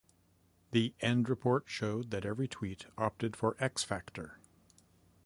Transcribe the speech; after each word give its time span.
The 0.71 0.95
end 1.01 1.29
report 1.29 1.65
showed 1.67 2.09
that 2.09 2.25
every 2.25 2.47
Tweet 2.47 2.87
opted 2.97 3.35
for 3.35 3.55
X-Factor. 3.59 4.39